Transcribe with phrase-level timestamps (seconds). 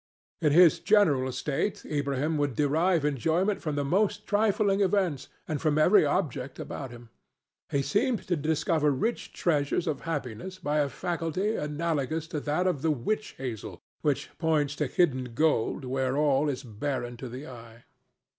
[0.41, 5.77] In his general state Ilbrahim would derive enjoyment from the most trifling events and from
[5.77, 7.09] every object about him;
[7.69, 12.81] he seemed to discover rich treasures of happiness by a faculty analogous to that of
[12.81, 17.83] the witch hazel, which points to hidden gold where all is barren to the eye.